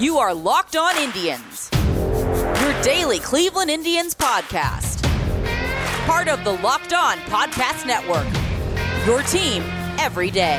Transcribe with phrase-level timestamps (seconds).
[0.00, 5.02] You are Locked On Indians, your daily Cleveland Indians podcast.
[6.06, 8.26] Part of the Locked On Podcast Network.
[9.06, 9.62] Your team
[9.98, 10.58] every day.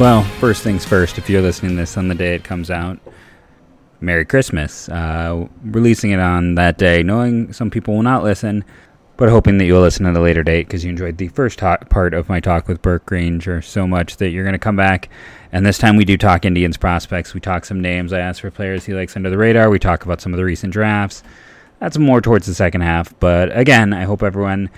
[0.00, 2.98] Well, first things first, if you're listening to this on the day it comes out,
[4.00, 4.88] Merry Christmas.
[4.88, 8.64] Uh, releasing it on that day, knowing some people will not listen,
[9.16, 12.14] but hoping that you'll listen at a later date because you enjoyed the first part
[12.14, 15.08] of my talk with Burke Granger so much that you're going to come back.
[15.52, 17.32] And this time we do talk Indians prospects.
[17.32, 18.12] We talk some names.
[18.12, 19.70] I ask for players he likes under the radar.
[19.70, 21.22] We talk about some of the recent drafts.
[21.80, 23.18] That's more towards the second half.
[23.18, 24.70] But again, I hope everyone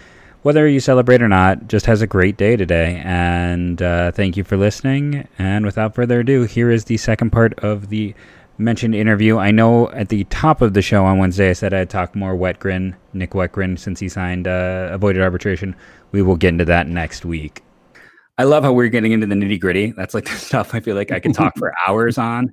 [0.43, 3.02] whether you celebrate or not, just has a great day today.
[3.05, 5.27] And uh, thank you for listening.
[5.38, 8.15] And without further ado, here is the second part of the
[8.59, 9.39] mentioned interview.
[9.39, 12.37] I know at the top of the show on Wednesday, I said I'd talk more
[12.37, 15.75] Wittgren, Nick Wittgren, since he signed uh, avoided arbitration.
[16.12, 17.63] We will get into that next week.
[18.37, 19.93] I love how we're getting into the nitty gritty.
[19.93, 22.52] That's like the stuff I feel like I could talk for hours on,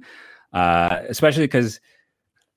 [0.54, 1.80] uh, especially because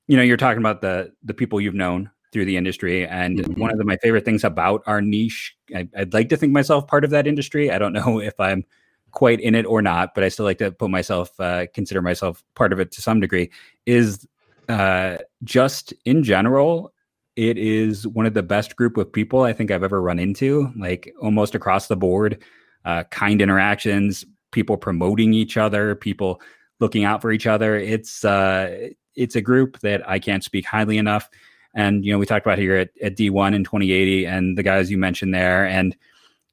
[0.07, 3.07] you know you're talking about the the people you've known through the industry.
[3.07, 3.61] And mm-hmm.
[3.61, 6.87] one of the, my favorite things about our niche, I, would like to think myself
[6.87, 7.71] part of that industry.
[7.71, 8.65] I don't know if I'm
[9.13, 12.43] quite in it or not, but I still like to put myself, uh, consider myself
[12.55, 13.51] part of it to some degree.
[13.87, 14.27] Is
[14.69, 16.93] uh, just in general,
[17.37, 20.73] it is one of the best group of people I think I've ever run into,
[20.77, 22.43] like almost across the board.
[22.85, 26.41] Uh, kind interactions, people promoting each other, people
[26.81, 27.77] looking out for each other.
[27.77, 31.29] It's uh, it's a group that I can't speak highly enough.
[31.75, 34.91] And, you know, we talked about here at, at D1 in 2080 and the guys
[34.91, 35.67] you mentioned there.
[35.67, 35.97] And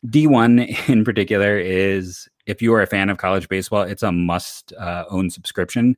[0.06, 4.74] D1 in particular is if you are a fan of college baseball, it's a must
[4.74, 5.96] uh, own subscription.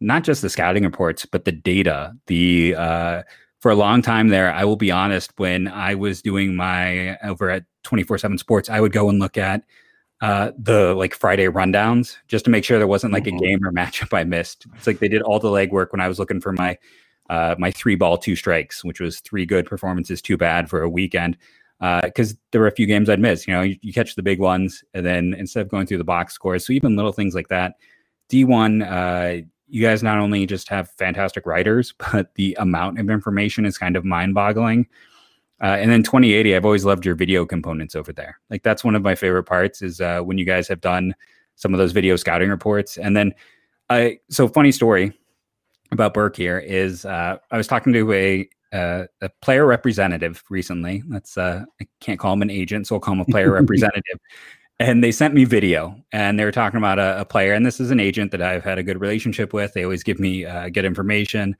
[0.00, 2.14] Not just the scouting reports, but the data.
[2.26, 3.22] The uh,
[3.60, 7.50] for a long time there, I will be honest, when I was doing my over
[7.50, 9.64] at 24 7 Sports, I would go and look at
[10.20, 13.36] uh, the like Friday rundowns just to make sure there wasn't like mm-hmm.
[13.36, 14.66] a game or matchup I missed.
[14.76, 16.78] It's like they did all the legwork when I was looking for my
[17.30, 20.88] uh, my three ball, two strikes, which was three good performances, too bad for a
[20.88, 21.36] weekend.
[21.80, 23.46] Because uh, there were a few games I'd miss.
[23.46, 26.04] You know, you, you, catch the big ones, and then instead of going through the
[26.04, 27.74] box scores, so even little things like that.
[28.30, 33.64] D1, uh, you guys not only just have fantastic writers, but the amount of information
[33.64, 34.86] is kind of mind boggling.
[35.60, 38.38] Uh, and then 2080, I've always loved your video components over there.
[38.48, 41.14] Like that's one of my favorite parts is uh, when you guys have done
[41.56, 42.96] some of those video scouting reports.
[42.96, 43.34] And then,
[43.90, 45.12] I so funny story
[45.90, 51.02] about Burke here is uh, I was talking to a uh, a player representative recently.
[51.08, 54.18] That's uh, I can't call him an agent, so I'll call him a player representative.
[54.80, 57.52] And they sent me video, and they were talking about a, a, player.
[57.52, 59.72] And this is an agent that I've had a good relationship with.
[59.72, 61.56] They always give me uh, good information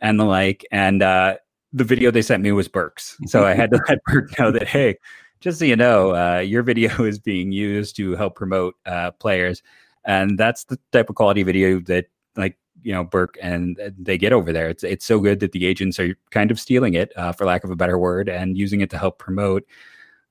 [0.00, 0.64] and the like.
[0.70, 1.36] And uh,
[1.74, 4.68] the video they sent me was Burke's, so I had to let Burke know that
[4.68, 4.96] hey,
[5.40, 9.62] just so you know, uh, your video is being used to help promote uh, players,
[10.04, 12.06] and that's the type of quality video that
[12.36, 14.68] like you know Burke and uh, they get over there.
[14.68, 17.64] It's it's so good that the agents are kind of stealing it, uh, for lack
[17.64, 19.64] of a better word, and using it to help promote.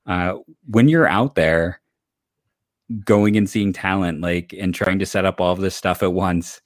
[0.06, 0.36] Uh,
[0.68, 1.80] when you're out there,
[3.04, 6.12] going and seeing talent, like and trying to set up all of this stuff at
[6.12, 6.62] once,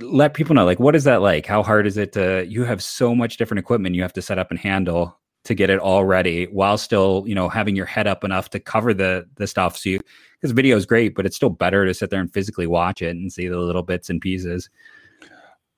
[0.00, 1.46] let people know like what is that like?
[1.46, 2.46] How hard is it to?
[2.46, 5.70] You have so much different equipment you have to set up and handle to get
[5.70, 9.26] it all ready while still you know having your head up enough to cover the
[9.36, 10.00] the stuff so you
[10.34, 13.10] because video is great but it's still better to sit there and physically watch it
[13.10, 14.68] and see the little bits and pieces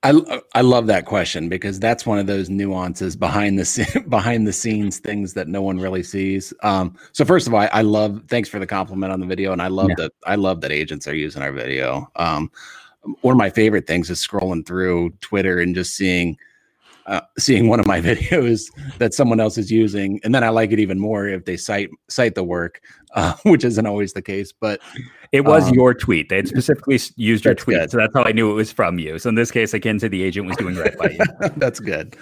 [0.01, 4.53] I I love that question because that's one of those nuances behind the behind the
[4.53, 6.53] scenes things that no one really sees.
[6.63, 9.51] Um, so first of all, I, I, love thanks for the compliment on the video,
[9.51, 9.95] and I love yeah.
[9.97, 12.09] that I love that agents are using our video.
[12.15, 12.49] Um,
[13.21, 16.37] one of my favorite things is scrolling through Twitter and just seeing
[17.09, 20.71] uh, seeing one of my videos that someone else is using, and then I like
[20.71, 22.81] it even more if they cite cite the work,
[23.15, 24.53] uh, which isn't always the case.
[24.53, 24.79] But
[25.31, 27.91] it was um, your tweet; they had specifically used your tweet, good.
[27.91, 29.17] so that's how I knew it was from you.
[29.17, 31.49] So in this case, I can say the agent was doing right by you.
[31.57, 32.15] that's good.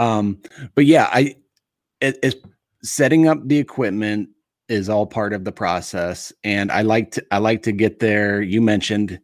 [0.00, 0.42] Um,
[0.74, 1.36] but yeah, I
[2.00, 2.36] it, it's
[2.82, 4.28] setting up the equipment
[4.68, 8.42] is all part of the process, and I like to I like to get there.
[8.42, 9.20] You mentioned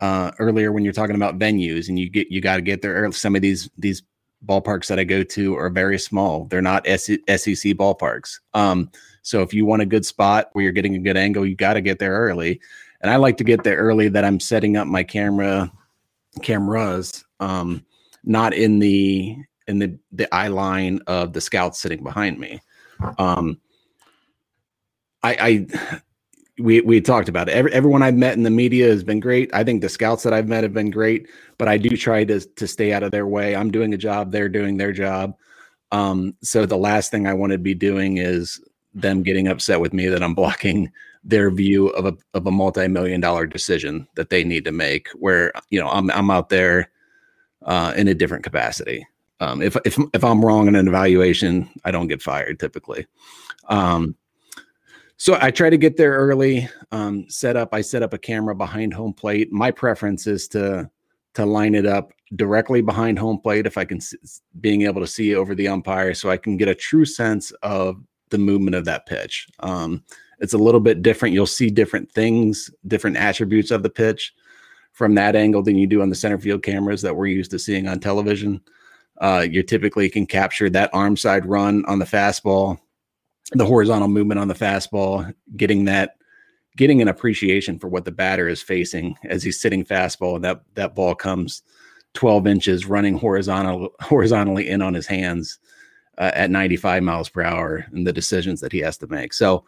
[0.00, 3.10] uh, earlier when you're talking about venues, and you get you got to get there.
[3.10, 4.00] Some of these these
[4.46, 6.46] ballparks that I go to are very small.
[6.46, 8.40] They're not SEC ballparks.
[8.52, 8.90] Um,
[9.22, 11.74] so if you want a good spot where you're getting a good angle, you got
[11.74, 12.60] to get there early.
[13.00, 15.72] And I like to get there early that I'm setting up my camera
[16.42, 17.84] cameras, um,
[18.24, 19.36] not in the
[19.66, 22.60] in the the eye line of the scouts sitting behind me.
[23.18, 23.60] Um,
[25.22, 26.00] I, I
[26.58, 27.52] we we talked about it.
[27.52, 29.52] Every, everyone I've met in the media has been great.
[29.52, 31.28] I think the scouts that I've met have been great,
[31.58, 33.56] but I do try to to stay out of their way.
[33.56, 35.34] I'm doing a job, they're doing their job.
[35.92, 38.60] Um, so the last thing I want to be doing is
[38.94, 40.90] them getting upset with me that I'm blocking
[41.24, 45.52] their view of a of a multi-million dollar decision that they need to make where
[45.70, 46.90] you know I'm I'm out there
[47.62, 49.06] uh, in a different capacity.
[49.40, 53.06] Um, if if if I'm wrong in an evaluation, I don't get fired typically.
[53.68, 54.14] Um,
[55.16, 56.68] so I try to get there early.
[56.92, 57.70] Um, set up.
[57.72, 59.52] I set up a camera behind home plate.
[59.52, 60.90] My preference is to
[61.34, 63.98] to line it up directly behind home plate if I can
[64.60, 68.02] being able to see over the umpire, so I can get a true sense of
[68.30, 69.48] the movement of that pitch.
[69.60, 70.02] Um,
[70.40, 71.34] it's a little bit different.
[71.34, 74.34] You'll see different things, different attributes of the pitch
[74.92, 77.58] from that angle than you do on the center field cameras that we're used to
[77.58, 78.60] seeing on television.
[79.20, 82.78] Uh, you typically can capture that arm side run on the fastball,
[83.52, 86.16] the horizontal movement on the fastball, getting that
[86.76, 90.60] getting an appreciation for what the batter is facing as he's sitting fastball and that
[90.74, 91.62] that ball comes
[92.14, 95.58] 12 inches running horizontal horizontally in on his hands
[96.18, 99.32] uh, at 95 miles per hour and the decisions that he has to make.
[99.32, 99.64] So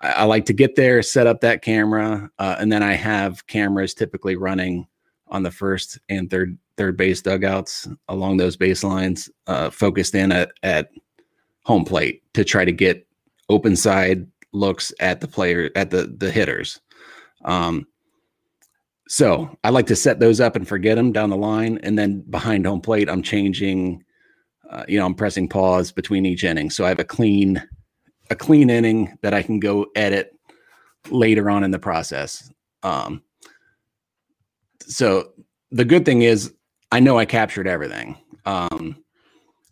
[0.00, 3.46] I, I like to get there, set up that camera, uh, and then I have
[3.46, 4.86] cameras typically running
[5.28, 10.50] on the first and third third base dugouts along those baselines, uh, focused in at,
[10.62, 10.90] at
[11.64, 13.05] home plate to try to get
[13.48, 16.80] open side looks at the player at the the hitters.
[17.44, 17.86] Um,
[19.08, 22.20] so I like to set those up and forget them down the line, and then
[22.28, 24.02] behind home plate, I'm changing.
[24.68, 27.62] Uh, you know, I'm pressing pause between each inning, so I have a clean
[28.30, 30.32] a clean inning that I can go edit
[31.10, 32.50] later on in the process.
[32.82, 33.22] Um,
[34.80, 35.32] so
[35.70, 36.52] the good thing is
[36.92, 38.16] I know I captured everything.
[38.44, 39.04] Um,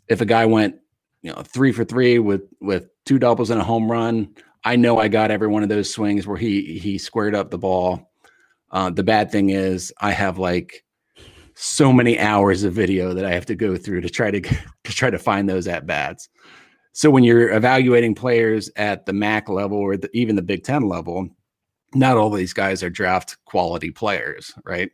[0.08, 0.76] if a guy went,
[1.22, 4.34] you know, three for three with with two doubles and a home run,
[4.64, 7.58] I know I got every one of those swings where he he squared up the
[7.58, 8.10] ball.
[8.70, 10.84] Uh, the bad thing is I have like
[11.54, 14.40] so many hours of video that I have to go through to try to
[14.84, 16.28] to try to find those at bats.
[16.92, 20.82] So when you're evaluating players at the MAC level or the, even the Big Ten
[20.88, 21.28] level,
[21.92, 24.90] not all these guys are draft quality players, right?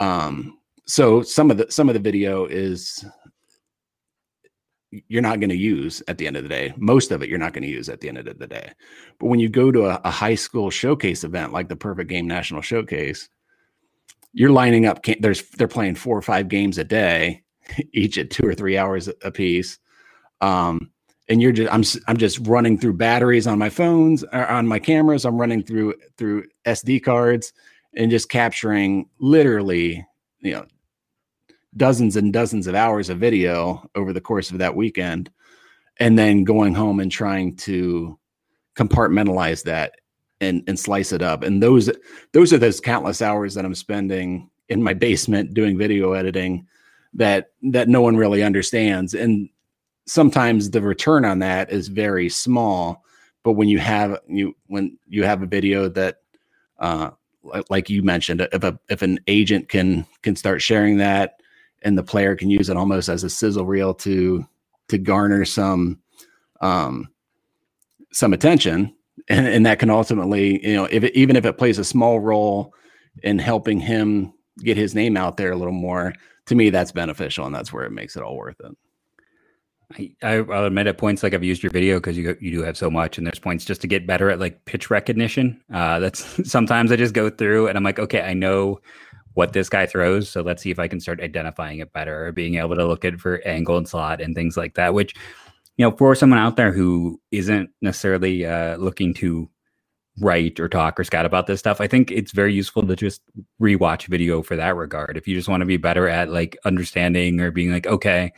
[0.00, 3.04] Um, so some of the some of the video is
[4.90, 6.72] you're not going to use at the end of the day.
[6.76, 8.72] Most of it you're not going to use at the end of the day.
[9.18, 12.26] But when you go to a, a, high school showcase event like the Perfect Game
[12.26, 13.28] National Showcase,
[14.32, 15.04] you're lining up.
[15.20, 17.42] There's they're playing four or five games a day,
[17.92, 19.78] each at two or three hours a piece.
[20.40, 20.90] Um,
[21.28, 24.78] and you're just I'm I'm just running through batteries on my phones or on my
[24.78, 25.24] cameras.
[25.24, 27.52] I'm running through through SD cards
[27.94, 30.06] and just capturing literally,
[30.40, 30.66] you know,
[31.76, 35.30] dozens and dozens of hours of video over the course of that weekend
[35.98, 38.18] and then going home and trying to
[38.76, 39.92] compartmentalize that
[40.40, 41.42] and and slice it up.
[41.42, 41.90] And those
[42.32, 46.66] those are those countless hours that i'm spending in my basement doing video editing
[47.14, 49.14] that that no one really understands.
[49.14, 49.48] And
[50.06, 53.04] sometimes the return on that is very small
[53.42, 56.16] but when you have you when you have a video that
[56.80, 57.10] uh
[57.70, 61.40] like you mentioned if a if an agent can can start sharing that
[61.82, 64.44] and the player can use it almost as a sizzle reel to
[64.88, 66.00] to garner some
[66.60, 67.08] um,
[68.12, 68.94] some attention
[69.28, 72.20] and, and that can ultimately you know if it, even if it plays a small
[72.20, 72.72] role
[73.22, 76.12] in helping him get his name out there a little more
[76.46, 78.76] to me that's beneficial and that's where it makes it all worth it
[79.96, 82.62] I, I will admit at points like I've used your video because you you do
[82.62, 85.62] have so much, and there's points just to get better at like pitch recognition.
[85.72, 88.80] Uh, that's sometimes I just go through and I'm like, okay, I know
[89.38, 90.28] what this guy throws.
[90.28, 93.04] So let's see if I can start identifying it better or being able to look
[93.04, 95.14] at for angle and slot and things like that, which,
[95.76, 99.48] you know, for someone out there who isn't necessarily uh, looking to
[100.18, 103.22] write or talk or scout about this stuff, I think it's very useful to just
[103.62, 105.16] rewatch video for that regard.
[105.16, 108.32] If you just want to be better at like understanding or being like, okay,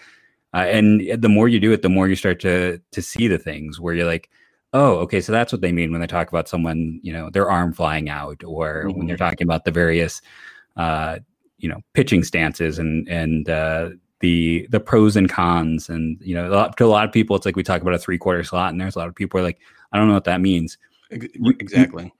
[0.52, 3.38] uh, and the more you do it, the more you start to to see the
[3.38, 4.28] things where you're like,
[4.74, 7.50] oh, okay, so that's what they mean when they talk about someone, you know, their
[7.50, 8.98] arm flying out, or mm-hmm.
[8.98, 10.20] when they're talking about the various
[10.80, 11.18] uh,
[11.58, 16.48] you know pitching stances and and uh, the the pros and cons and you know
[16.48, 18.42] a lot, to a lot of people it's like we talk about a three quarter
[18.42, 19.58] slot and there's a lot of people are like
[19.92, 20.78] I don't know what that means.
[21.10, 22.12] Exactly.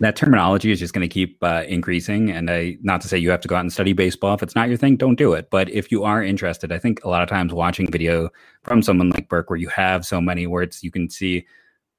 [0.00, 3.30] That terminology is just going to keep uh, increasing and I not to say you
[3.30, 5.48] have to go out and study baseball if it's not your thing don't do it.
[5.50, 8.30] But if you are interested I think a lot of times watching video
[8.64, 11.46] from someone like Burke where you have so many words you can see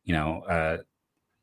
[0.03, 0.77] you know uh,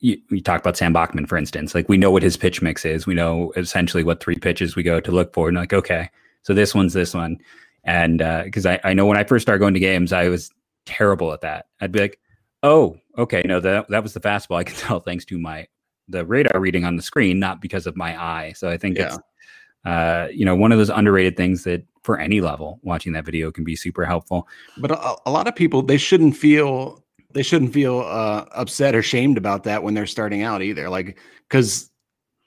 [0.04, 1.74] you, you talk about Sam Bachman, for instance.
[1.74, 3.06] Like we know what his pitch mix is.
[3.06, 5.48] We know essentially what three pitches we go to look for.
[5.48, 6.10] And like, okay,
[6.42, 7.38] so this one's this one.
[7.84, 10.50] And because uh, I, I know when I first started going to games, I was
[10.84, 11.68] terrible at that.
[11.80, 12.20] I'd be like,
[12.62, 14.56] oh, okay, no, that that was the fastball.
[14.58, 15.66] I can tell thanks to my
[16.06, 18.52] the radar reading on the screen, not because of my eye.
[18.54, 19.06] So I think yeah.
[19.06, 19.18] it's
[19.86, 23.50] uh, you know one of those underrated things that for any level watching that video
[23.50, 24.48] can be super helpful.
[24.76, 27.03] But a, a lot of people they shouldn't feel
[27.34, 30.88] they shouldn't feel uh, upset or shamed about that when they're starting out either.
[30.88, 31.90] Like, because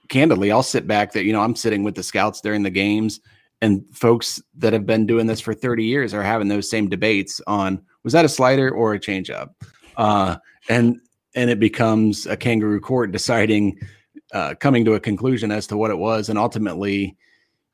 [0.07, 3.19] candidly, I'll sit back that you know I'm sitting with the scouts during the games,
[3.61, 7.41] and folks that have been doing this for 30 years are having those same debates
[7.47, 9.49] on was that a slider or a changeup,
[9.97, 10.37] uh,
[10.69, 10.99] and
[11.35, 13.77] and it becomes a kangaroo court deciding,
[14.33, 17.15] uh, coming to a conclusion as to what it was, and ultimately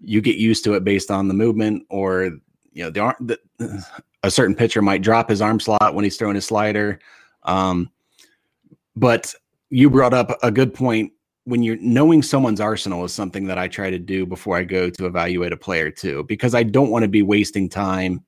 [0.02, 2.32] you get used to it based on the movement or
[2.74, 3.86] you know the, the
[4.24, 7.00] a certain pitcher might drop his arm slot when he's throwing his slider.
[7.44, 7.92] Um,
[8.96, 9.34] but
[9.70, 11.12] you brought up a good point
[11.46, 14.90] when you're knowing someone's arsenal is something that I try to do before I go
[14.90, 18.24] to evaluate a player too, because I don't want to be wasting time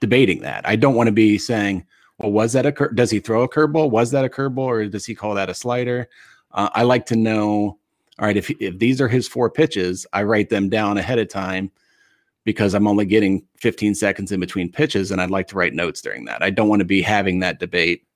[0.00, 0.66] debating that.
[0.66, 1.86] I don't want to be saying,
[2.18, 3.90] well, was that a cur- does he throw a curveball?
[3.90, 6.08] Was that a curveball or does he call that a slider?
[6.52, 7.78] Uh, I like to know.
[8.18, 11.28] All right, if if these are his four pitches, I write them down ahead of
[11.28, 11.70] time
[12.46, 16.00] because I'm only getting 15 seconds in between pitches, and I'd like to write notes
[16.00, 16.42] during that.
[16.42, 18.06] I don't want to be having that debate,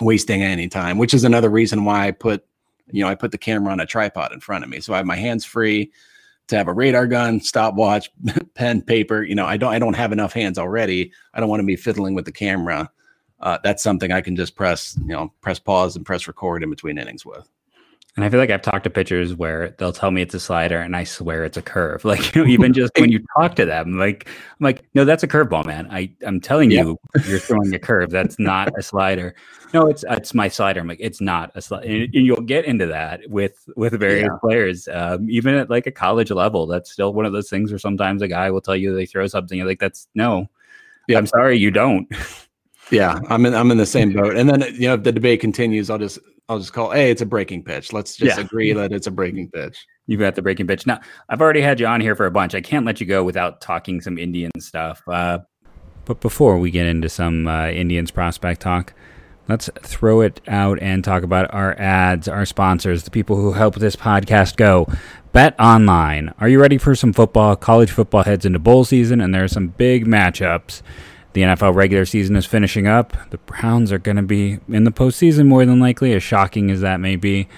[0.00, 2.46] wasting any time, which is another reason why I put,
[2.92, 4.98] you know, I put the camera on a tripod in front of me, so I
[4.98, 5.90] have my hands free
[6.46, 8.08] to have a radar gun, stopwatch,
[8.54, 9.24] pen, paper.
[9.24, 11.12] You know, I don't, I don't have enough hands already.
[11.34, 12.88] I don't want to be fiddling with the camera.
[13.40, 16.70] Uh, that's something I can just press, you know, press pause and press record in
[16.70, 17.50] between innings with.
[18.14, 20.78] And I feel like I've talked to pitchers where they'll tell me it's a slider,
[20.78, 22.04] and I swear it's a curve.
[22.12, 25.22] Like you know, even just when you talk to them, like I'm like, no, that's
[25.22, 25.88] a curveball, man.
[25.90, 26.82] I I'm telling yeah.
[26.82, 28.10] you, you're throwing a curve.
[28.10, 29.34] That's not a slider.
[29.72, 30.80] No, it's it's my slider.
[30.80, 31.86] I'm like, it's not a slider.
[31.86, 34.38] And, and you'll get into that with with various yeah.
[34.42, 36.66] players, um, even at like a college level.
[36.66, 39.26] That's still one of those things where sometimes a guy will tell you they throw
[39.26, 39.56] something.
[39.56, 40.50] You're like, that's no.
[41.08, 41.16] Yeah.
[41.16, 42.12] I'm sorry, you don't.
[42.92, 44.36] Yeah, I'm in I'm in the same boat.
[44.36, 46.18] And then you know if the debate continues, I'll just
[46.48, 47.92] I'll just call, hey, it's a breaking pitch.
[47.92, 48.44] Let's just yeah.
[48.44, 49.86] agree that it's a breaking pitch.
[50.06, 50.86] You've got the breaking pitch.
[50.86, 52.54] Now, I've already had you on here for a bunch.
[52.54, 55.00] I can't let you go without talking some Indian stuff.
[55.06, 55.38] Uh,
[56.04, 58.92] but before we get into some uh, Indians prospect talk,
[59.48, 63.76] let's throw it out and talk about our ads, our sponsors, the people who help
[63.76, 64.86] this podcast go.
[65.32, 66.34] Bet online.
[66.38, 67.56] Are you ready for some football?
[67.56, 70.82] College football heads into bowl season, and there are some big matchups.
[71.32, 73.16] The NFL regular season is finishing up.
[73.30, 76.82] The Browns are going to be in the postseason more than likely, as shocking as
[76.82, 77.48] that may be.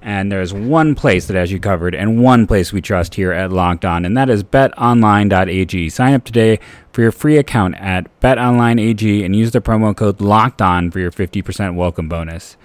[0.00, 3.50] And there's one place that has you covered and one place we trust here at
[3.50, 5.90] Locked On, and that is betonline.ag.
[5.90, 6.60] Sign up today
[6.92, 11.10] for your free account at betonline.ag and use the promo code Locked On for your
[11.10, 12.56] 50% welcome bonus.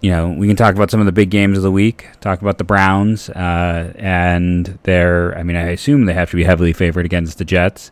[0.00, 2.42] You know, we can talk about some of the big games of the week, talk
[2.42, 6.74] about the Browns, uh, and their, I mean, I assume they have to be heavily
[6.74, 7.90] favored against the Jets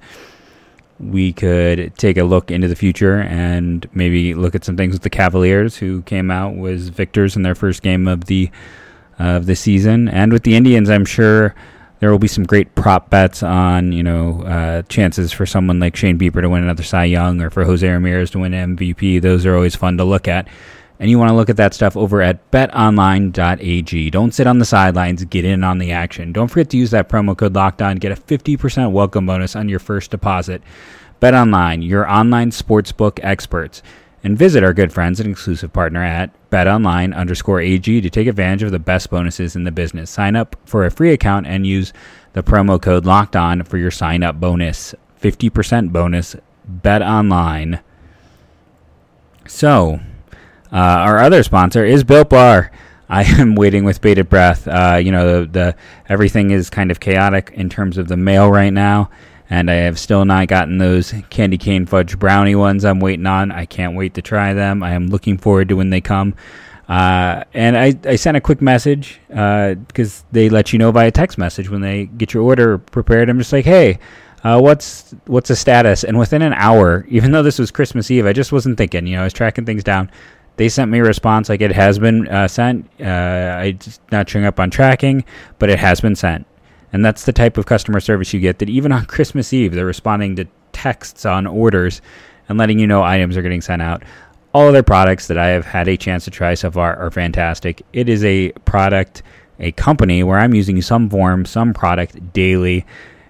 [1.01, 5.03] we could take a look into the future and maybe look at some things with
[5.03, 8.51] the Cavaliers, who came out was victors in their first game of the
[9.19, 11.55] of the season, and with the Indians, I'm sure
[12.01, 15.97] there will be some great prop bets on you know uh, chances for someone like
[15.97, 19.23] Shane Bieber to win another Cy Young or for Jose Ramirez to win MVP.
[19.23, 20.49] Those are always fun to look at.
[21.01, 24.11] And you want to look at that stuff over at betonline.ag.
[24.11, 26.33] Don't sit on the sidelines, get in on the action.
[26.33, 29.69] Don't forget to use that promo code locked on, get a 50% welcome bonus on
[29.69, 30.63] your first deposit.
[31.21, 33.83] BetOnline, your online sportsbook experts.
[34.23, 38.63] And visit our good friends and exclusive partner at betonline underscore AG to take advantage
[38.63, 40.11] of the best bonuses in the business.
[40.11, 41.93] Sign up for a free account and use
[42.33, 44.95] the promo code locked on for your sign up bonus.
[45.21, 46.37] 50% bonus.
[46.83, 47.83] BetOnline.
[49.47, 50.01] So,
[50.75, 52.73] uh, our other sponsor is Built Bar.
[53.09, 54.67] I am waiting with bated breath.
[54.67, 55.77] Uh, you know, the, the,
[56.09, 59.09] everything is kind of chaotic in terms of the mail right now,
[59.49, 62.85] and I have still not gotten those candy cane fudge brownie ones.
[62.85, 63.53] I'm waiting on.
[63.53, 64.83] I can't wait to try them.
[64.83, 66.35] I am looking forward to when they come.
[66.89, 71.11] Uh, and I, I sent a quick message because uh, they let you know via
[71.13, 73.31] text message when they get your order prepared.
[73.31, 74.01] I'm just like, hey,
[74.43, 76.05] uh, what's what's the status?
[76.05, 79.07] And within an hour, even though this was Christmas Eve, I just wasn't thinking.
[79.07, 80.11] You know, I was tracking things down
[80.57, 82.87] they sent me a response like it has been uh, sent.
[83.01, 85.25] Uh, it's not showing up on tracking,
[85.59, 86.47] but it has been sent.
[86.93, 89.85] And that's the type of customer service you get that even on Christmas Eve, they're
[89.85, 92.01] responding to texts on orders
[92.49, 94.03] and letting you know items are getting sent out.
[94.53, 97.11] All of their products that I have had a chance to try so far are
[97.11, 97.83] fantastic.
[97.93, 99.25] It is a product,
[99.59, 102.87] a company where I'm using some form, some product daily.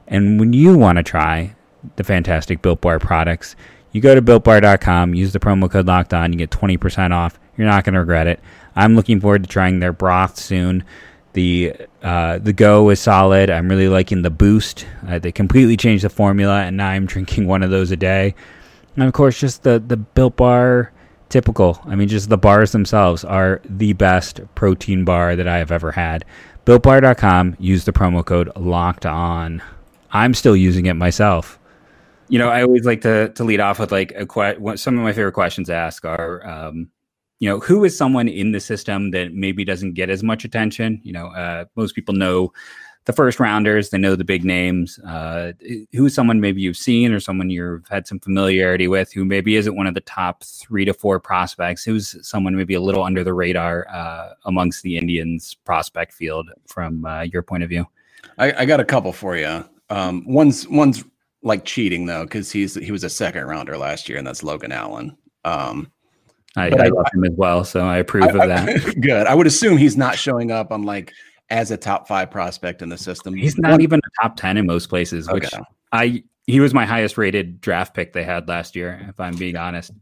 [0.09, 1.55] And when you want to try
[1.97, 3.57] the fantastic Built Bar products,
[3.95, 7.39] you go to builtbar.com, use the promo code locked on, you get 20% off.
[7.57, 8.41] You're not going to regret it.
[8.75, 10.85] I'm looking forward to trying their broth soon.
[11.33, 13.51] The uh, the go is solid.
[13.51, 14.85] I'm really liking the boost.
[15.07, 18.35] Uh, they completely changed the formula, and now I'm drinking one of those a day.
[18.97, 20.93] And of course, just the the Built Bar,
[21.29, 21.81] typical.
[21.85, 25.93] I mean, just the bars themselves are the best protein bar that I have ever
[25.93, 26.25] had.
[26.67, 27.57] BuiltBar.com.
[27.61, 29.63] Use the promo code Locked On.
[30.11, 31.59] I'm still using it myself.
[32.35, 35.05] You know, I always like to to lead off with like a que- some of
[35.05, 36.91] my favorite questions to ask are, um,
[37.39, 41.01] you know, who is someone in the system that maybe doesn't get as much attention?
[41.05, 42.53] You know, uh, most people know
[43.05, 44.99] the first rounders, they know the big names.
[45.07, 45.53] Uh,
[45.93, 49.55] who is someone maybe you've seen or someone you've had some familiarity with who maybe
[49.55, 51.85] isn't one of the top three to four prospects?
[51.85, 57.05] Who's someone maybe a little under the radar uh, amongst the Indians prospect field from
[57.05, 57.87] uh, your point of view?
[58.39, 59.65] I, I, got a couple for you.
[59.89, 61.05] Um, one's one's
[61.45, 64.73] like cheating though, because he's he was a second rounder last year, and that's Logan
[64.73, 65.17] Allen.
[65.45, 65.93] Um,
[66.57, 68.97] I, I, I, love him as well, so I approve of that.
[69.01, 69.27] good.
[69.27, 71.13] I would assume he's not showing up on like
[71.51, 73.35] as a top five prospect in the system.
[73.35, 75.35] He's not even a top ten in most places, okay.
[75.35, 75.55] which
[75.93, 79.57] I he was my highest rated draft pick they had last year, if I'm being
[79.57, 79.93] honest.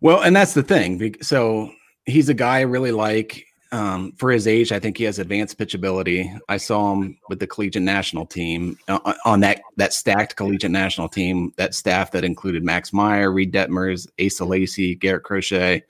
[0.00, 1.14] Well, and that's the thing.
[1.22, 1.70] So
[2.04, 3.44] he's a guy I really like.
[3.76, 6.34] Um, for his age, I think he has advanced pitchability.
[6.48, 11.10] I saw him with the collegiate national team uh, on that that stacked collegiate national
[11.10, 11.52] team.
[11.58, 15.82] That staff that included Max Meyer, Reid Detmers, Asa Lacy, Garrett Crochet,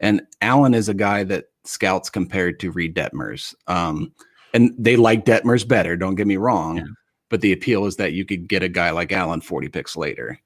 [0.00, 3.54] and Allen is a guy that scouts compared to Reid Detmers.
[3.68, 4.12] Um,
[4.52, 5.96] and they like Detmers better.
[5.96, 6.84] Don't get me wrong, yeah.
[7.28, 10.36] but the appeal is that you could get a guy like Allen forty picks later.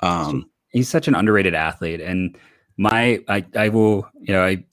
[0.00, 2.38] Um, he's such an underrated athlete, and
[2.76, 4.64] my I I will you know I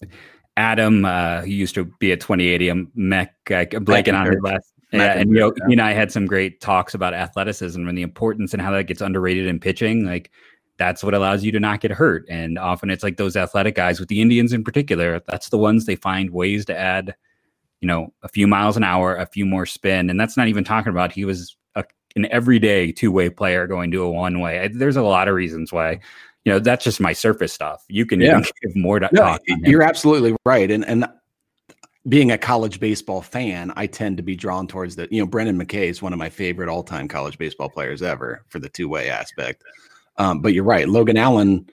[0.57, 2.67] Adam uh, who used to be at twenty eighty.
[2.69, 4.73] I'm mech like blanking on his last.
[4.91, 8.01] Yeah, and you know, he and I had some great talks about athleticism and the
[8.01, 10.05] importance and how that gets underrated in pitching.
[10.05, 10.31] Like
[10.77, 12.25] that's what allows you to not get hurt.
[12.29, 15.21] And often it's like those athletic guys with the Indians in particular.
[15.27, 17.15] That's the ones they find ways to add
[17.81, 20.09] you know, a few miles an hour, a few more spin.
[20.09, 21.83] And that's not even talking about he was a,
[22.15, 24.69] an everyday two way player going to a one way.
[24.73, 25.99] There's a lot of reasons why.
[26.47, 27.83] You know, that's just my surface stuff.
[27.89, 28.41] You can yeah.
[28.61, 29.41] give more to no, talk.
[29.65, 30.71] You're absolutely right.
[30.71, 31.05] And and
[32.07, 35.11] being a college baseball fan, I tend to be drawn towards that.
[35.11, 38.45] You know, Brendan McKay is one of my favorite all time college baseball players ever
[38.47, 39.65] for the two way aspect.
[40.15, 40.87] Um, but you're right.
[40.87, 41.69] Logan Allen,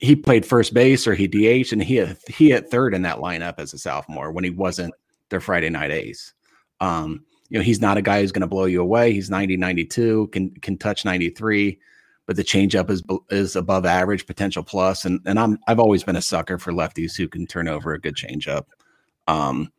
[0.00, 3.56] he played first base or he DH and he he hit third in that lineup
[3.58, 4.94] as a sophomore when he wasn't
[5.28, 6.32] their Friday night ace.
[6.80, 9.12] Um, you know, he's not a guy who's going to blow you away.
[9.12, 11.78] He's 90, 92, can can touch 93,
[12.26, 14.64] but the changeup is is above average, potential.
[15.04, 18.00] And and I'm I've always been a sucker for lefties who can turn over a
[18.00, 18.64] good changeup.
[19.26, 19.72] Um,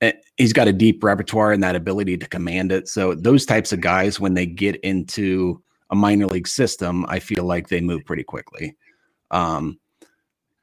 [0.00, 2.88] eh, he's got a deep repertoire and that ability to command it.
[2.88, 7.44] So those types of guys, when they get into a minor league system, I feel
[7.44, 8.76] like they move pretty quickly.
[9.30, 9.78] Um,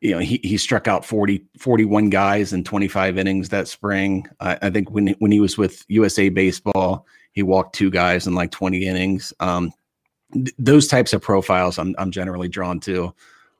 [0.02, 4.26] you know, he, he struck out 40, 41 guys in 25 innings that spring.
[4.40, 8.34] I, I think when, when he was with USA Baseball, he walked two guys in
[8.34, 9.34] like 20 innings.
[9.40, 9.72] Um,
[10.34, 13.14] th- those types of profiles I'm, I'm generally drawn to.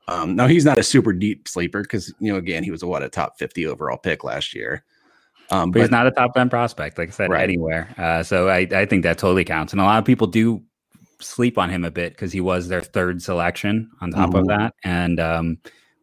[0.08, 2.86] Um, now he's not a super deep sleeper because, you know, again, he was a,
[2.86, 4.84] what, a top 50 overall pick last year.
[5.50, 7.42] Um, but, but, he's not a top 10 prospect, like I said, right.
[7.42, 7.94] anywhere.
[7.96, 9.72] Uh, so I, I think that totally counts.
[9.72, 10.62] And a lot of people do
[11.20, 14.38] sleep on him a bit because he was their third selection on top mm-hmm.
[14.38, 14.74] of that.
[14.84, 15.58] And, um,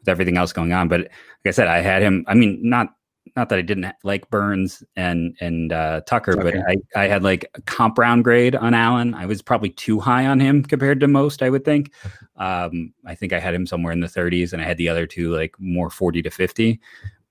[0.07, 0.87] with everything else going on.
[0.87, 1.11] But like
[1.47, 2.23] I said, I had him.
[2.27, 2.93] I mean, not
[3.37, 7.21] not that I didn't like Burns and and uh, Tucker, Tucker, but I I had
[7.23, 9.13] like a comp round grade on Allen.
[9.13, 11.43] I was probably too high on him compared to most.
[11.43, 11.93] I would think.
[12.39, 15.07] Um, I think I had him somewhere in the 30s, and I had the other
[15.07, 16.79] two like more 40 to 50.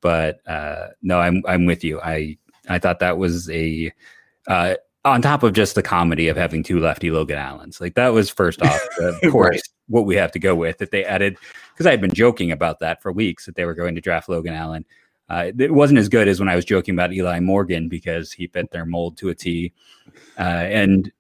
[0.01, 2.01] But uh, no, I'm I'm with you.
[2.01, 2.37] I
[2.69, 3.93] I thought that was a
[4.49, 7.81] uh, on top of just the comedy of having two lefty Logan Allens.
[7.81, 9.63] Like that was first off, of course, right.
[9.87, 11.39] what we have to go with that they added
[11.73, 14.29] because I had been joking about that for weeks that they were going to draft
[14.29, 14.85] Logan Allen.
[15.29, 18.47] Uh, it wasn't as good as when I was joking about Eli Morgan because he
[18.47, 19.73] fit their mold to a T.
[20.39, 21.11] Uh, and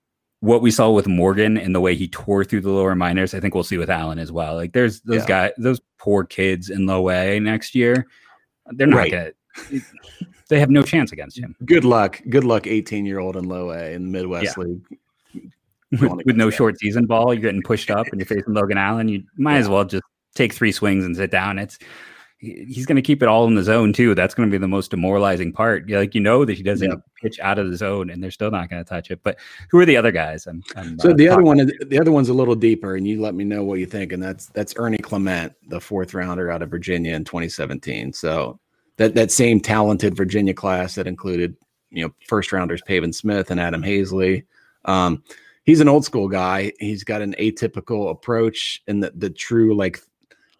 [0.40, 3.40] what we saw with Morgan and the way he tore through the lower minors, I
[3.40, 4.54] think we'll see with Allen as well.
[4.54, 5.26] Like there's those yeah.
[5.26, 8.06] guys, those poor kids in low A next year.
[8.66, 9.10] They're not right.
[9.10, 9.32] gonna
[10.48, 11.56] they have no chance against him.
[11.64, 12.20] Good luck.
[12.28, 14.64] Good luck, 18 year old in low A in Midwest yeah.
[14.64, 14.82] League.
[15.92, 19.08] With, with no short season ball, you're getting pushed up and you're facing Logan Allen.
[19.08, 19.60] You might yeah.
[19.60, 20.02] as well just
[20.34, 21.58] take three swings and sit down.
[21.58, 21.78] It's
[22.46, 24.14] he's going to keep it all in the zone too.
[24.14, 25.88] That's going to be the most demoralizing part.
[25.90, 26.96] Like you know that he doesn't yeah.
[27.20, 29.20] pitch out of the zone, and they're still not going to touch it.
[29.22, 29.38] But
[29.70, 30.46] who are the other guys?
[30.46, 33.06] I'm, I'm so uh, the other one, is, the other one's a little deeper, and
[33.06, 34.12] you let me know what you think.
[34.12, 38.12] And that's that's Ernie Clement, the fourth rounder out of Virginia in 2017.
[38.12, 38.58] So
[38.96, 41.56] that that same talented Virginia class that included
[41.90, 44.44] you know first rounders Pavin Smith and Adam Haseley.
[44.84, 45.22] Um,
[45.64, 46.72] he's an old school guy.
[46.78, 50.00] He's got an atypical approach and the the true like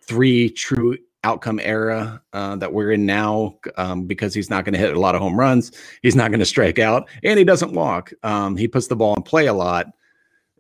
[0.03, 4.79] three true outcome era uh, that we're in now um, because he's not going to
[4.79, 5.73] hit a lot of home runs.
[6.03, 8.13] He's not going to strike out, and he doesn't walk.
[8.23, 9.89] Um, he puts the ball in play a lot.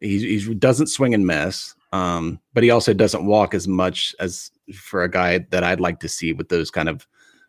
[0.00, 4.50] He, he doesn't swing and miss, um, but he also doesn't walk as much as
[4.74, 7.06] for a guy that I'd like to see with those kind of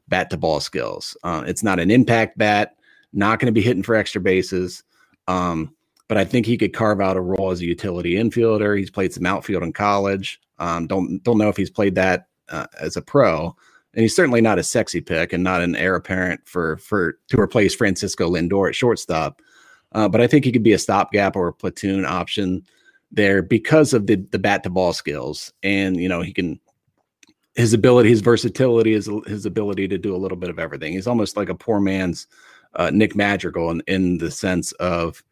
[0.08, 1.18] bat to ball skills.
[1.24, 2.76] Uh, it's not an impact bat,
[3.14, 4.84] not going to be hitting for extra bases.
[5.28, 5.74] Um,
[6.08, 8.78] but I think he could carve out a role as a utility infielder.
[8.78, 10.40] He's played some outfield in college.
[10.60, 13.56] Um, don't don't know if he's played that uh, as a pro,
[13.94, 17.40] and he's certainly not a sexy pick and not an heir apparent for for to
[17.40, 19.42] replace Francisco Lindor at shortstop.
[19.94, 22.64] Uh, but I think he could be a stopgap or a platoon option
[23.12, 26.60] there because of the the bat to ball skills, and you know he can
[27.56, 30.94] his ability, his versatility, his his ability to do a little bit of everything.
[30.94, 32.28] He's almost like a poor man's
[32.76, 35.24] uh, Nick Madrigal in, in the sense of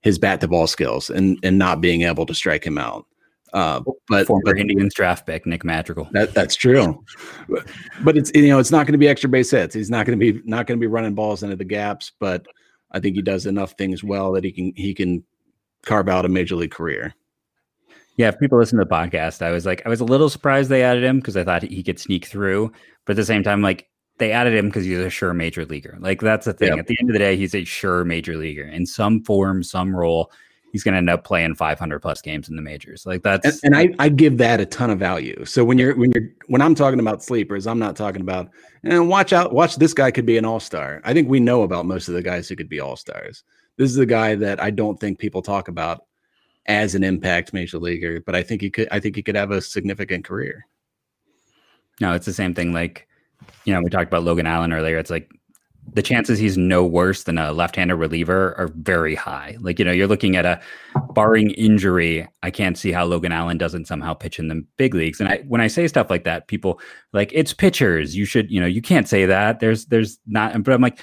[0.00, 3.06] his bat to ball skills and and not being able to strike him out.
[3.52, 6.08] Uh, but former but, Indians draft pick Nick Madrigal.
[6.12, 7.02] That, that's true,
[8.00, 9.74] but, it's you know it's not going to be extra base hits.
[9.74, 12.12] He's not going to be not going to be running balls into the gaps.
[12.18, 12.46] But
[12.90, 15.24] I think he does enough things well that he can he can
[15.84, 17.14] carve out a major league career.
[18.16, 20.68] Yeah, if people listen to the podcast, I was like, I was a little surprised
[20.68, 22.72] they added him because I thought he could sneak through.
[23.04, 25.96] But at the same time, like they added him because he's a sure major leaguer.
[26.00, 26.70] Like that's the thing.
[26.70, 26.78] Yep.
[26.80, 29.94] At the end of the day, he's a sure major leaguer in some form, some
[29.94, 30.32] role.
[30.72, 33.06] He's going to end up playing 500 plus games in the majors.
[33.06, 35.44] Like that's and, and I, I give that a ton of value.
[35.44, 38.50] So when you're when you're when I'm talking about sleepers, I'm not talking about
[38.82, 39.52] and watch out.
[39.52, 41.00] Watch this guy could be an all star.
[41.04, 43.44] I think we know about most of the guys who could be all stars.
[43.76, 46.04] This is a guy that I don't think people talk about
[46.66, 48.88] as an impact major leaguer, but I think he could.
[48.90, 50.66] I think he could have a significant career.
[52.00, 52.72] No, it's the same thing.
[52.72, 53.08] Like
[53.64, 54.98] you know, we talked about Logan Allen earlier.
[54.98, 55.30] It's like
[55.92, 59.56] the chances he's no worse than a left-handed reliever are very high.
[59.60, 60.60] Like, you know, you're looking at a
[61.12, 65.20] barring injury, I can't see how Logan Allen doesn't somehow pitch in the big leagues.
[65.20, 66.80] And I when I say stuff like that, people
[67.12, 68.16] like it's pitchers.
[68.16, 69.60] You should, you know, you can't say that.
[69.60, 71.00] There's there's not but I'm like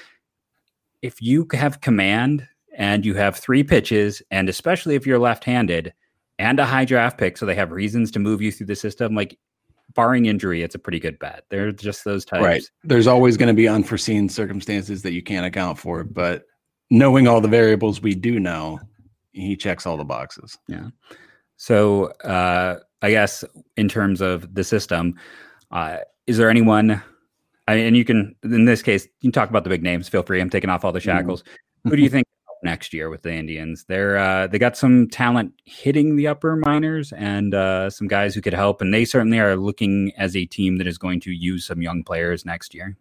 [1.02, 5.94] if you have command and you have three pitches, and especially if you're left-handed
[6.40, 9.16] and a high draft pick, so they have reasons to move you through the system,
[9.16, 9.38] like
[9.94, 11.46] barring injury, it's a pretty good bet.
[11.50, 12.44] They're just those types.
[12.44, 12.64] Right.
[12.84, 16.46] There's always going to be unforeseen circumstances that you can't account for, but
[16.90, 18.80] knowing all the variables we do know,
[19.32, 20.58] he checks all the boxes.
[20.68, 20.88] Yeah.
[21.58, 23.44] So uh, I guess
[23.78, 25.16] in terms of the system,
[25.72, 27.02] uh, is there anyone?
[27.68, 30.08] I mean, and you can in this case you can talk about the big names.
[30.10, 30.42] Feel free.
[30.42, 31.10] I'm taking off all the mm-hmm.
[31.10, 31.44] shackles.
[31.44, 31.90] Mm-hmm.
[31.90, 32.26] Who do you think
[32.64, 33.86] next year with the Indians.
[33.88, 38.42] They're uh, they got some talent hitting the upper minors and uh, some guys who
[38.42, 41.66] could help, and they certainly are looking as a team that is going to use
[41.66, 42.98] some young players next year.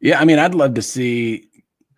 [0.00, 1.48] Yeah, I mean, I'd love to see.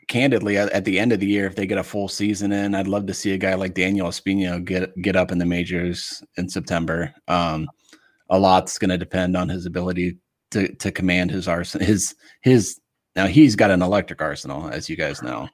[0.06, 2.88] Candidly, at, the end of the year, if they get a full season in, I'd
[2.88, 6.48] love to see a guy like Daniel Espino get get up in the majors in
[6.48, 7.12] September.
[7.28, 7.68] Um,
[8.30, 10.16] a lot's going to depend on his ability
[10.52, 11.86] to to command his arsenal.
[11.86, 12.80] His his
[13.16, 15.48] now he's got an electric arsenal, as you guys know.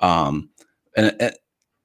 [0.00, 0.50] Um,
[0.96, 1.32] and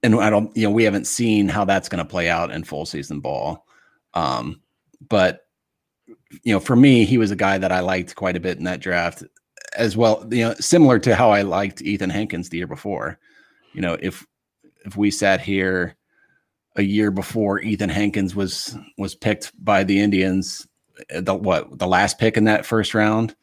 [0.03, 2.63] and I don't, you know, we haven't seen how that's going to play out in
[2.63, 3.65] full season ball.
[4.13, 4.61] Um,
[5.07, 5.41] but
[6.43, 8.63] you know, for me, he was a guy that I liked quite a bit in
[8.63, 9.23] that draft
[9.75, 10.25] as well.
[10.31, 13.19] You know, similar to how I liked Ethan Hankins the year before.
[13.73, 14.25] You know, if
[14.85, 15.95] if we sat here
[16.75, 20.67] a year before Ethan Hankins was was picked by the Indians,
[21.09, 23.35] the what the last pick in that first round.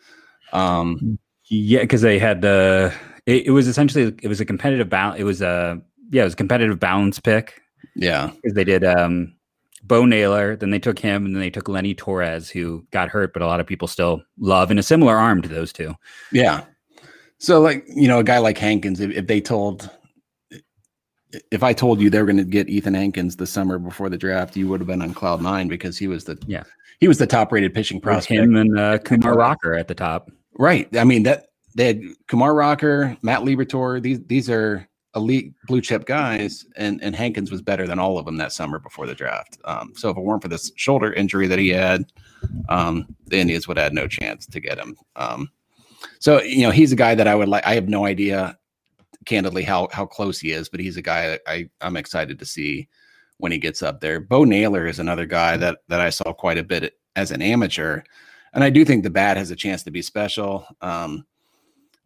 [0.53, 2.93] Um, yeah, because they had the
[3.29, 5.21] it, it, was essentially it was a competitive balance.
[5.21, 7.61] It was a yeah, it was a competitive balance pick.
[7.95, 9.35] Yeah, because they did um,
[9.83, 13.35] Bo Naylor, then they took him, and then they took Lenny Torres, who got hurt,
[13.35, 15.95] but a lot of people still love in a similar arm to those two.
[16.33, 16.65] Yeah.
[17.37, 19.91] So like you know, a guy like Hankins, if, if they told
[21.53, 24.17] if I told you they were going to get Ethan Hankins the summer before the
[24.17, 26.65] draft, you would have been on cloud nine because he was the yeah
[26.99, 28.41] he was the top rated pitching prospect.
[28.41, 30.31] With him and uh, Kumar Rocker at the top.
[30.59, 30.89] Right.
[30.97, 34.03] I mean that they had Kumar Rocker, Matt Liberatore.
[34.03, 38.25] These these are elite blue chip guys, and and Hankins was better than all of
[38.25, 39.59] them that summer before the draft.
[39.65, 42.05] Um, so if it weren't for this shoulder injury that he had,
[42.69, 44.97] um, the Indians would have had no chance to get him.
[45.17, 45.51] Um,
[46.19, 47.67] so you know he's a guy that I would like.
[47.67, 48.59] I have no idea,
[49.27, 52.89] candidly, how how close he is, but he's a guy I I'm excited to see
[53.39, 54.21] when he gets up there.
[54.21, 58.03] Bo Naylor is another guy that that I saw quite a bit as an amateur,
[58.53, 60.67] and I do think the bat has a chance to be special.
[60.81, 61.25] Um,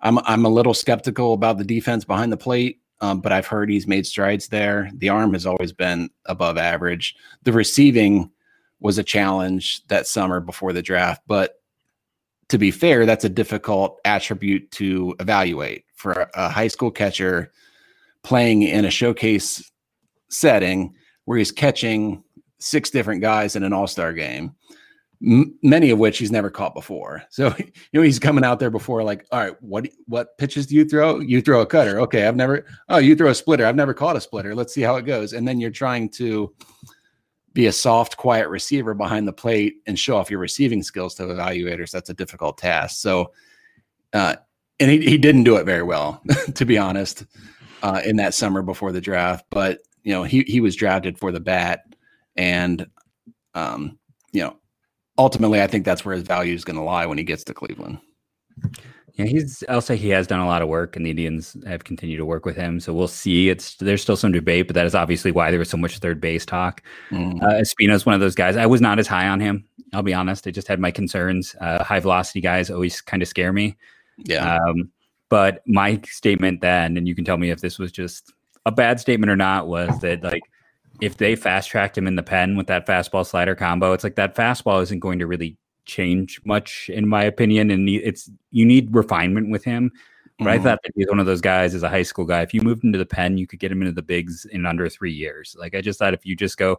[0.03, 3.71] I'm I'm a little skeptical about the defense behind the plate, um, but I've heard
[3.71, 4.91] he's made strides there.
[4.95, 7.15] The arm has always been above average.
[7.45, 8.31] The receiving
[8.81, 11.61] was a challenge that summer before the draft, but
[12.49, 17.51] to be fair, that's a difficult attribute to evaluate for a, high school catcher
[18.23, 19.71] playing in a showcase
[20.29, 22.23] setting where he's catching
[22.59, 24.55] six different guys in an all-star game
[25.25, 27.23] many of which he's never caught before.
[27.31, 30.75] So, you know, he's coming out there before, like, all right, what what pitches do
[30.75, 31.21] you throw?
[31.21, 32.01] You throw a cutter.
[32.01, 32.67] Okay, I've never.
[32.89, 33.65] Oh, you throw a splitter.
[33.65, 34.55] I've never caught a splitter.
[34.55, 35.33] Let's see how it goes.
[35.33, 36.55] And then you're trying to
[37.55, 41.25] be a soft, quiet receiver behind the plate and show off your receiving skills to
[41.25, 41.91] evaluators.
[41.91, 43.01] That's a difficult task.
[43.01, 43.33] So,
[44.13, 44.37] uh,
[44.81, 46.23] and he, he didn't do it very well,
[46.55, 47.25] to be honest.
[47.83, 49.45] uh, in that summer before the draft.
[49.51, 51.81] But you know, he he was drafted for the bat,
[52.37, 52.87] and
[53.55, 53.99] um,
[54.33, 54.57] you know,
[55.19, 57.55] ultimately, I think that's where his value is going to lie when he gets to
[57.55, 57.99] Cleveland.
[59.15, 59.63] Yeah, he's.
[59.69, 62.25] I'll say he has done a lot of work, and the Indians have continued to
[62.25, 62.81] work with him.
[62.81, 63.51] So we'll see.
[63.51, 66.21] It's there's still some debate, but that is obviously why there was so much third
[66.21, 66.83] base talk.
[67.11, 67.43] Mm.
[67.43, 68.57] Uh, Espino's one of those guys.
[68.57, 69.67] I was not as high on him.
[69.93, 70.47] I'll be honest.
[70.47, 71.55] I just had my concerns.
[71.61, 73.77] Uh, high velocity guys always kind of scare me.
[74.17, 74.57] Yeah.
[74.57, 74.91] Um,
[75.29, 78.33] but my statement then, and you can tell me if this was just
[78.65, 80.43] a bad statement or not, was that like
[81.03, 84.15] if they fast tracked him in the pen with that fastball slider combo, it's like
[84.15, 88.95] that fastball isn't going to really change much in my opinion and it's you need
[88.95, 89.91] refinement with him.
[90.39, 90.61] But mm-hmm.
[90.61, 92.61] i thought that he's one of those guys as a high school guy if you
[92.61, 95.57] moved into the pen you could get him into the bigs in under three years.
[95.59, 96.79] Like i just thought if you just go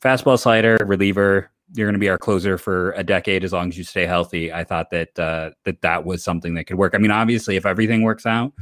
[0.00, 3.76] fastball slider reliever you're going to be our closer for a decade as long as
[3.76, 4.50] you stay healthy.
[4.50, 6.94] I thought that uh, that that was something that could work.
[6.94, 8.54] I mean obviously if everything works out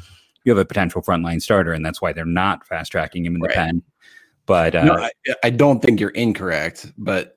[0.43, 3.41] you have a potential frontline starter and that's why they're not fast tracking him in
[3.41, 3.57] the right.
[3.57, 3.83] pen
[4.47, 5.11] but uh, no, I,
[5.45, 7.37] I don't think you're incorrect but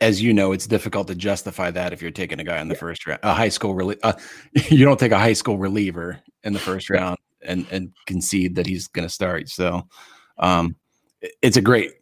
[0.00, 2.74] as you know, it's difficult to justify that if you're taking a guy in the
[2.74, 2.80] yeah.
[2.80, 3.96] first round, a high school really.
[4.02, 4.12] Uh,
[4.68, 8.66] you don't take a high school reliever in the first round and and concede that
[8.66, 9.48] he's going to start.
[9.48, 9.86] So,
[10.38, 10.76] um,
[11.42, 11.92] it's a great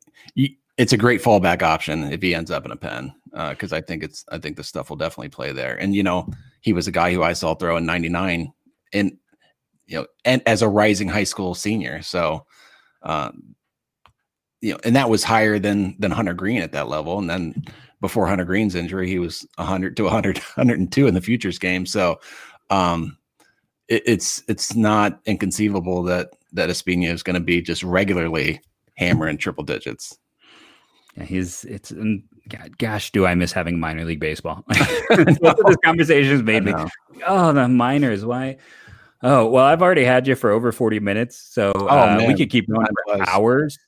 [0.77, 3.13] it's a great fallback option if he ends up in a pen
[3.51, 5.77] because uh, I think it's I think the stuff will definitely play there.
[5.77, 6.29] And you know,
[6.61, 8.53] he was a guy who I saw throw in '99,
[8.93, 9.13] and
[9.87, 12.45] you know, and as a rising high school senior, so.
[13.01, 13.55] Um,
[14.61, 17.19] you know, and that was higher than than Hunter Greene at that level.
[17.19, 17.65] And then
[18.01, 21.87] before Hunter Greene's injury, he was 100 to 100, 102 in the futures game.
[21.87, 22.21] So
[22.71, 23.17] um,
[23.89, 28.61] it, it's it's not inconceivable that that Espino is going to be just regularly
[28.97, 30.19] hammering triple digits.
[31.17, 32.23] Yeah, he's it's and
[32.79, 34.65] gosh, do I miss having minor league baseball?
[34.69, 36.75] this conversation has made me.
[37.27, 38.25] Oh, the minors.
[38.25, 38.57] Why?
[39.23, 42.51] Oh well, I've already had you for over forty minutes, so oh, uh, we could
[42.51, 43.79] keep going for hours.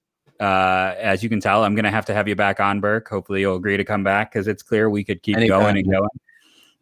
[0.41, 3.09] Uh, as you can tell, I'm going to have to have you back on, Burke.
[3.09, 5.61] Hopefully, you'll agree to come back because it's clear we could keep Anytime.
[5.61, 6.09] going and going.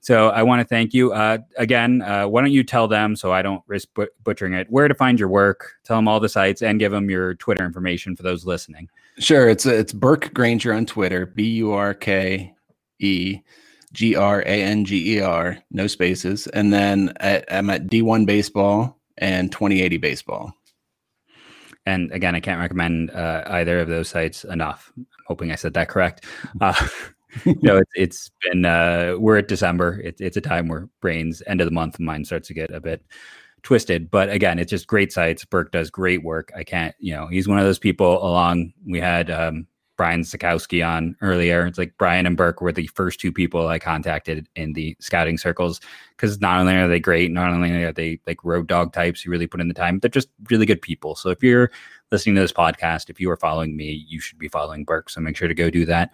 [0.01, 2.03] So I want to thank you uh, again.
[2.03, 4.95] Uh, why don't you tell them so I don't risk but- butchering it where to
[4.95, 5.73] find your work?
[5.85, 8.89] Tell them all the sites and give them your Twitter information for those listening.
[9.19, 11.27] Sure, it's it's Burke Granger on Twitter.
[11.27, 12.55] B U R K
[13.01, 13.41] E
[13.93, 16.47] G R A N G E R, no spaces.
[16.49, 20.55] And then at, I'm at D1 Baseball and 2080 Baseball
[21.89, 24.93] and again, I can't recommend uh, either of those sites enough.
[24.97, 26.25] I'm hoping I said that correct.
[26.61, 26.75] Uh,
[27.45, 30.01] you know, it's, it's been uh, we're at December.
[30.01, 32.81] It, it's a time where brains end of the month mind starts to get a
[32.81, 33.05] bit
[33.63, 34.11] twisted.
[34.11, 35.45] But again, it's just great sites.
[35.45, 36.51] Burke does great work.
[36.57, 38.27] I can't, you know, he's one of those people.
[38.27, 39.67] Along we had um,
[39.99, 41.67] Brian Sakowski on earlier.
[41.67, 45.37] It's like Brian and Burke were the first two people I contacted in the scouting
[45.37, 45.81] circles
[46.17, 49.31] because not only are they great, not only are they like road dog types who
[49.31, 51.17] really put in the time, they're just really good people.
[51.17, 51.73] So if you're
[52.13, 55.11] listening to this podcast, if you are following me, you should be following Burke.
[55.11, 56.13] So make sure to go do that.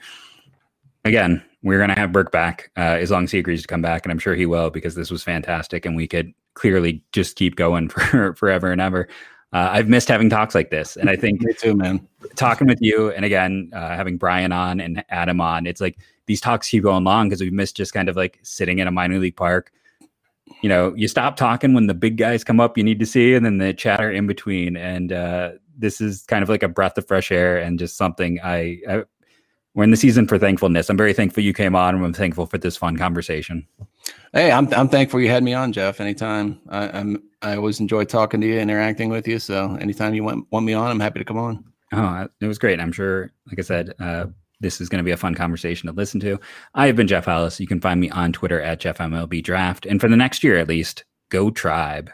[1.05, 3.83] Again, we're going to have Burke back uh, as long as he agrees to come
[3.83, 4.07] back.
[4.07, 7.57] And I'm sure he will because this was fantastic and we could clearly just keep
[7.57, 9.09] going for forever and ever
[9.55, 12.07] uh, I've missed having talks like this, and I think me too, man.
[12.35, 16.41] Talking with you, and again uh, having Brian on and Adam on, it's like these
[16.41, 19.19] talks keep going long because we've missed just kind of like sitting in a minor
[19.19, 19.73] league park.
[20.61, 23.35] You know, you stop talking when the big guys come up you need to see,
[23.35, 24.77] and then the chatter in between.
[24.77, 28.41] And uh, this is kind of like a breath of fresh air and just something
[28.43, 29.05] I, I
[29.75, 30.91] we're in the season for thankfulness.
[30.91, 33.67] I'm very thankful you came on, and I'm thankful for this fun conversation.
[34.33, 36.01] Hey, I'm I'm thankful you had me on, Jeff.
[36.01, 36.61] Anytime.
[36.69, 39.39] I, I'm I always enjoy talking to you, interacting with you.
[39.39, 41.65] So anytime you want want me on, I'm happy to come on.
[41.93, 42.81] Oh, it was great.
[42.81, 44.27] I'm sure, like I said, uh,
[44.61, 46.41] this is going to be a fun conversation to listen to.
[46.75, 47.61] I have been Jeff Ellis.
[47.61, 50.69] You can find me on Twitter at JeffMLB Draft, and for the next year at
[50.69, 52.11] least, go Tribe.